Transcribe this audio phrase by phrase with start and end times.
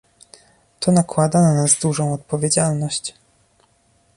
[0.79, 3.13] To nakłada na nas dużą odpowiedzialność